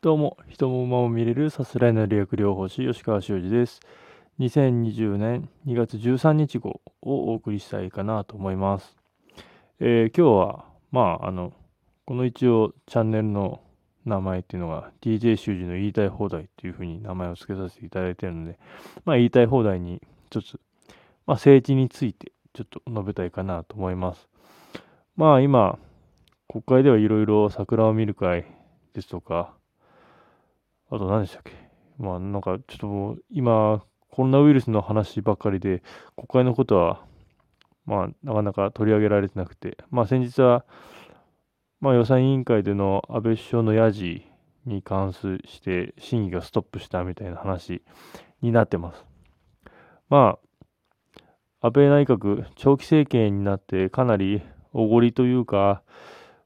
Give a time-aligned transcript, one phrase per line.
[0.00, 3.80] どうも、人も馬も見れるさすらいの理学療法士、吉川修司です。
[4.38, 8.96] 2020年2月13日号をお送りしたいかなと思います。
[9.80, 11.52] えー、今日は、まあ、あの、
[12.06, 13.60] この一応チャンネルの
[14.04, 18.56] 名前っていうのが DJ 修司の言いたい放題っていうふうに名前を付けさせていただいているので、
[19.04, 20.60] まあ、言いたい放題にちょっと、
[21.26, 24.28] まあ、政治についてちょっと述べたいかなと思います。
[25.16, 25.76] まあ、今、
[26.46, 28.46] 国会ではいろいろ桜を見る会
[28.94, 29.57] ですとか、
[30.90, 31.52] あと何でしたっけ？
[31.98, 35.82] まあなんかちょっともう今コロナウイルスの話ばっかりで
[36.16, 37.00] 国会のことは
[37.84, 40.64] まあなかなか取り上げられてなくてまあ先日は
[41.80, 44.26] まあ予算委員会での安倍首相のやじ
[44.64, 47.82] に関して審議がストップしたみたいな話
[48.42, 49.04] になってます。
[50.08, 50.38] ま
[51.62, 55.82] あ安倍内閣長期政権になってかなりおごりというか、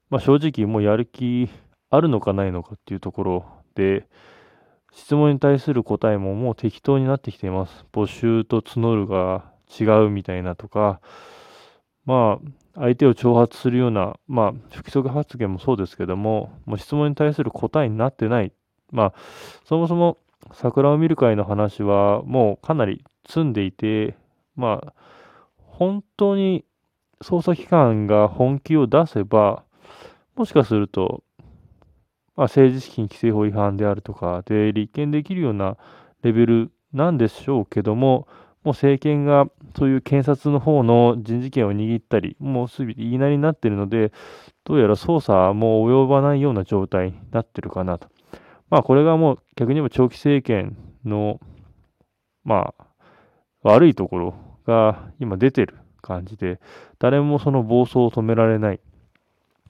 [0.09, 1.49] まあ、正直もうやる気
[1.89, 4.07] あるのかないのかっていうところで、
[4.91, 7.85] 質問に対する答えももう適当になってきています。
[7.91, 11.01] 募集と募るが違うみたいなとか、
[12.05, 12.39] ま
[12.75, 18.51] あ、相手を挑発するような、まあ、不規則発言もそうですけども、もう質問に対する答えになってない。
[18.91, 19.13] まあ、
[19.65, 20.17] そもそも
[20.53, 24.15] 桜を見る会の話はもうかなり積んでいて、
[24.55, 24.93] まあ、
[25.57, 26.65] 本当に
[27.21, 29.63] 捜査機関が本気を出せば、
[30.35, 31.23] もしかすると
[32.35, 35.77] まあ、政治資金規正法違反であるとかで立件できるような
[36.23, 38.27] レベルなんでしょうけども、
[38.63, 44.11] もう政権がそういう検察の方の人事権を握ったり、もうすべて言いなりになっているので、
[44.63, 48.07] どうやら捜査も及ばないような状態になってるかなと。
[48.69, 51.39] まあこれがもう逆に言えば長期政権の、
[52.43, 52.85] まあ
[53.63, 56.59] 悪いところが今出てる感じで、
[56.99, 58.79] 誰もその暴走を止められない。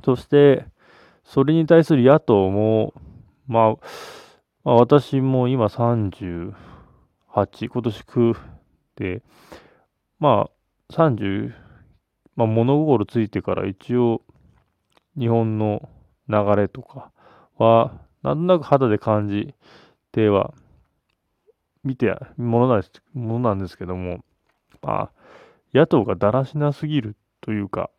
[0.04, 0.66] そして、
[1.24, 2.94] それに対する野党も、
[3.48, 3.76] ま
[4.64, 6.54] あ、私も今38、
[7.36, 8.38] 今年9
[8.96, 9.22] で、
[10.20, 11.54] まあ30、
[12.36, 14.22] まあ物心ついてから一応
[15.18, 15.90] 日本の
[16.30, 17.12] 流れとか
[17.58, 19.54] は、なんとなく肌で感じ
[20.12, 20.54] ては、
[21.84, 24.24] 見てものなんですものなんですけども、
[24.82, 25.12] まあ、
[25.74, 27.90] 野党がだらしなすぎるというか、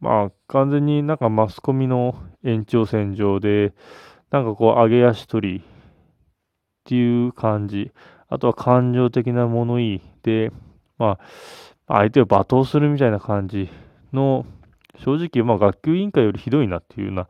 [0.00, 2.14] まあ、完全になんかマスコミの
[2.44, 3.72] 延長線上で、
[4.30, 5.62] なんかこう、上げ足取りっ
[6.84, 7.92] ていう感じ。
[8.28, 10.52] あとは感情的な物言いで、
[10.98, 11.18] ま
[11.86, 13.70] あ、相手を罵倒するみたいな感じ
[14.12, 14.46] の、
[14.98, 17.28] 正直、まあ、学級委員会よりひどいなっていうような、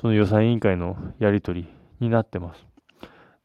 [0.00, 1.68] その予算委員会のやり取り
[2.00, 2.66] になってます。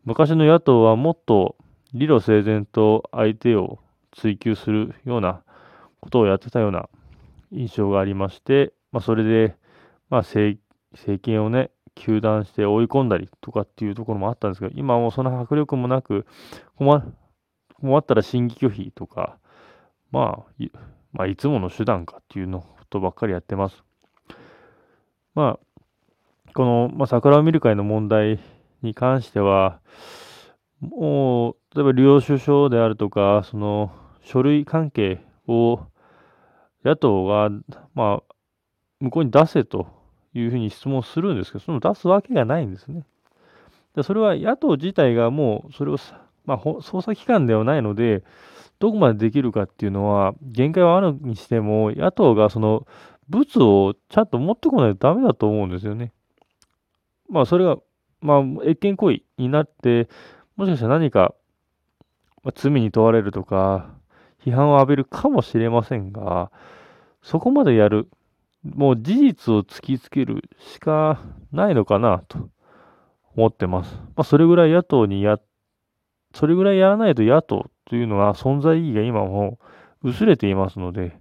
[0.05, 1.55] 昔の野党はもっと
[1.93, 3.79] 理路整然と相手を
[4.11, 5.41] 追及するような
[6.01, 6.89] ことをやってたような
[7.53, 9.55] 印象がありまして、まあ、それで、
[10.09, 10.59] まあ政、
[10.91, 16.25] 政権をね、糾弾して追い込んだりとかっていうところもあったんですけど、今はもうその迫力もなく、
[16.75, 17.13] 困
[17.79, 19.37] 困ったら審議拒否とか、
[20.11, 20.69] まあ、い
[21.11, 23.83] まあ、いつもの手段かっていうのことばっかりやってます。
[25.35, 28.39] まあ、この、まあ、桜を見る会の問題
[28.81, 29.79] に関しては、
[30.79, 33.91] もう、例えば領収書であるとか、その
[34.23, 35.81] 書類関係を
[36.83, 37.49] 野党が、
[37.93, 38.33] まあ、
[38.99, 39.87] 向こうに出せと
[40.33, 43.05] いうふうに質問するんですけど、その出すわけがないんですね。
[43.95, 45.97] でそれは野党自体がもうそれを、
[46.45, 48.23] まあ、捜査機関ではないので、
[48.79, 52.85] どこまでできるかっていうのは、限界はあるにしても、野党がその
[53.29, 56.11] 物をちゃんと持ってこないとダメだと思うんですよね。
[57.29, 57.77] まあ、それが、
[58.21, 60.09] まあ、越権行為になって、
[60.55, 61.33] もしかしたら何か、
[62.43, 63.89] まあ、罪に問われるとか、
[64.45, 66.51] 批判を浴びるかもしれませんが、
[67.21, 68.09] そこまでやる、
[68.63, 71.21] もう事実を突きつけるしか
[71.51, 72.49] ないのかなと
[73.35, 73.95] 思ってます。
[73.95, 75.39] まあ、それぐらい野党にや、
[76.33, 79.59] それぐらいやらないと野党というのは存在意義が今も
[80.01, 81.17] 薄れていますので、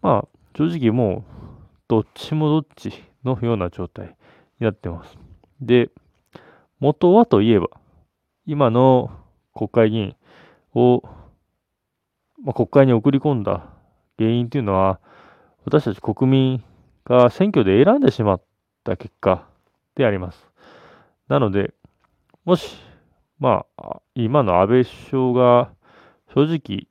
[0.00, 1.24] まあ、正直もう、
[1.88, 2.92] どっちもどっち
[3.24, 4.06] のような状態
[4.58, 5.16] になってます。
[5.60, 5.90] で、
[6.80, 7.68] 元はといえば、
[8.46, 9.10] 今の
[9.54, 10.16] 国会議員
[10.74, 11.02] を
[12.44, 13.64] まあ、国会に送り込んだ
[14.18, 15.00] 原因というのは、
[15.64, 16.64] 私たち国民
[17.04, 18.42] が選挙で選んでしまっ
[18.84, 19.46] た結果
[19.94, 20.50] であります。
[21.28, 21.72] なので、
[22.44, 22.76] もし、
[23.38, 25.70] まあ、今の安倍首相が
[26.34, 26.88] 正直、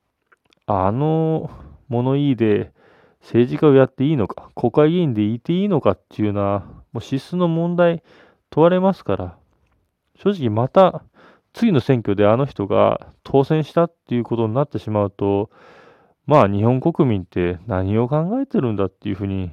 [0.66, 1.50] あの
[1.88, 2.72] 物言いで
[3.20, 6.60] 政治家をやっていいのか、国会議員でいていいのかっていうのは、
[6.92, 8.02] もう資質の問題
[8.50, 9.36] 問われますから、
[10.16, 11.04] 正直また
[11.52, 15.50] 次の選挙であの人が当選したっていうことになってしまうと、
[16.26, 19.50] まあ日本国民って何を考えてるんだっていうふうに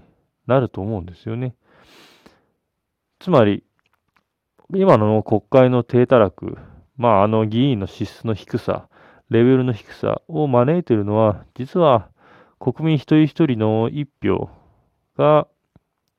[0.48, 1.56] なると思うんですよね。
[3.20, 3.64] つまり、
[4.74, 6.58] 今の国会の低たらく、
[6.96, 8.88] まあ、あの議員の資質の低さ、
[9.30, 12.10] レベルの低さを招いてるのは、実は
[12.60, 14.50] 国民一人一人の一票
[15.18, 15.48] が、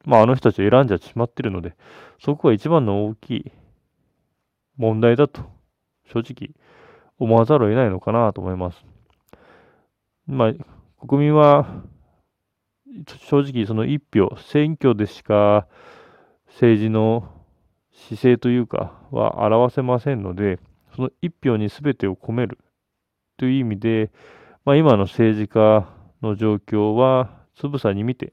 [0.05, 1.75] まあ、あの人たちを選んじゃってしまってるので、
[2.19, 3.53] そこが一番の大きい
[4.77, 5.43] 問題だと、
[6.12, 6.55] 正直
[7.19, 8.85] 思わざるを得ないのかなと思います。
[10.27, 11.83] まあ、国民は、
[13.29, 15.67] 正直その一票、選挙でしか
[16.47, 17.29] 政治の
[17.93, 20.59] 姿勢というかは表せませんので、
[20.95, 22.59] その一票に全てを込める
[23.37, 24.11] という意味で、
[24.65, 25.89] まあ、今の政治家
[26.23, 28.33] の状況はつぶさに見て、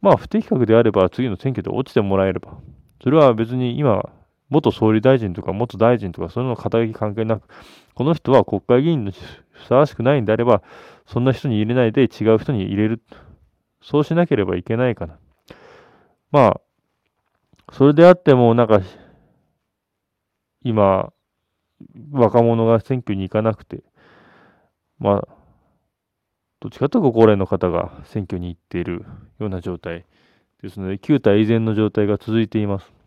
[0.00, 2.58] まあ不適格であれば次の選挙で落ちてもらえれば、
[3.02, 4.08] それは別に今、
[4.50, 7.48] 元総理大臣とか元大臣とかそういうの肩書き関係なく、
[7.94, 10.62] この人は国会議員のふさわしくないんであれば、
[11.06, 13.02] そんな人に入れないで違う人に入れる。
[13.82, 15.18] そうしなければいけないかな。
[16.30, 16.60] まあ、
[17.72, 18.80] それであっても、なんか、
[20.62, 21.12] 今、
[22.12, 23.82] 若者が選挙に行かなくて、
[24.98, 25.28] まあ、
[26.60, 29.06] どっちかというとご高齢の方が選挙に行っている
[29.38, 30.04] ような状態
[30.62, 32.99] ですので、旧体依然の状態が続いています。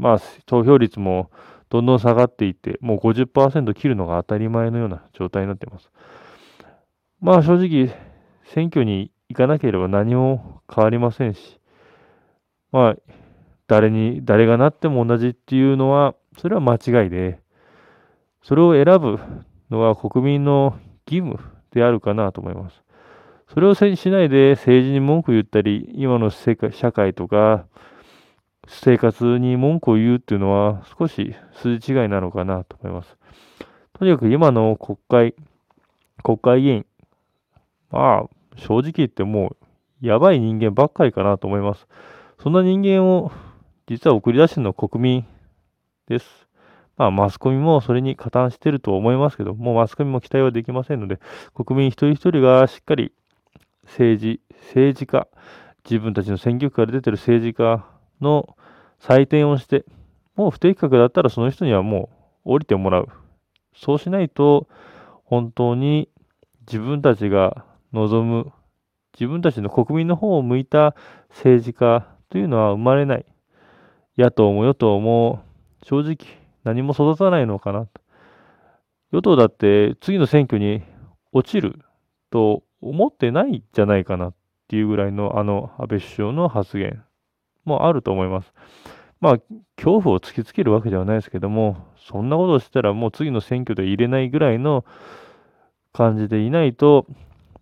[0.00, 1.30] まあ、投票率も
[1.68, 5.90] どんどん下がっていって、もう50%切るのが当たり前のような状態になっています。
[7.20, 7.94] まあ正直、
[8.44, 11.60] 選挙に行かなければ何も変わりませんし、
[12.72, 12.96] まあ、
[13.68, 17.38] 誰に、誰がなっても同じっていうのは、それは間違いで、
[18.42, 19.20] それを選ぶ
[19.70, 21.38] のは国民の義務
[21.72, 22.82] であるかなと思います。
[23.52, 26.56] それをしないで政治に文句言ったり、今の社
[26.92, 27.66] 会とか
[28.70, 33.16] 生活に文句を言うっていうのは少し筋違いなのかなと思います。
[33.92, 35.34] とにかく今の国会、
[36.22, 36.86] 国会議員、
[37.90, 39.56] まあ正直言っても
[40.02, 41.86] うやばい人間ばっかりかなと思います。
[42.42, 43.32] そんな人間を
[43.86, 45.26] 実は送り出してるのは国民
[46.06, 46.46] です。
[46.96, 51.18] まあ、マスコミもそれに加担してると思いますけど、もうマスコミも期待はできませんので、
[51.54, 53.12] 国民一人一人がしっかり
[53.84, 55.26] 政治、政治家、
[55.84, 57.86] 自分たちの選挙区から出てる政治家
[58.20, 58.54] の
[59.00, 59.84] 採点をして、
[60.36, 62.10] もう不適格だったらその人にはも
[62.44, 63.08] う降りてもらう。
[63.74, 64.68] そうしないと、
[65.24, 66.08] 本当に
[66.66, 68.52] 自分たちが望む、
[69.14, 70.94] 自分たちの国民の方を向いた
[71.30, 73.26] 政治家というのは生まれない。
[74.18, 75.42] 野党も与党も
[75.82, 76.16] 正直
[76.64, 78.00] 何も育たないのかなと。
[79.12, 80.82] 与党だって次の選挙に
[81.32, 81.80] 落ちる
[82.30, 84.34] と思ってないんじゃないかなっ
[84.68, 87.02] ていうぐらいのあの安倍首相の発言
[87.64, 88.52] もあると思います。
[89.20, 89.38] まあ、
[89.76, 94.84] 恐怖を突きつけるわけではないですけども、そんなことをしたらもう次の選挙で入れないぐらいの
[95.92, 97.06] 感じでいないと、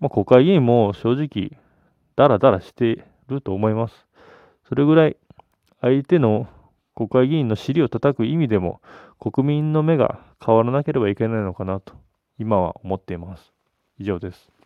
[0.00, 1.58] まあ、国会議員も正直、
[2.16, 4.06] ダラダラしてると思います。
[4.68, 5.16] それぐらい
[5.80, 6.46] 相手の
[6.94, 8.80] 国会議員の尻を叩く意味でも
[9.20, 11.94] 国民の目が変わらなければいけないのかなと
[12.38, 13.52] 今は思っています。
[13.98, 14.57] 以上です。